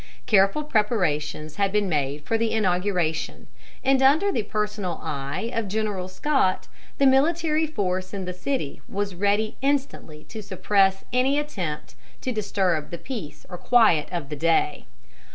[0.25, 3.45] Careful preparations had been made for the inauguration,
[3.83, 9.13] and under the personal eye of General Scott the military force in the city was
[9.13, 14.87] ready instantly to suppress any attempt to disturb the peace or quiet of the day.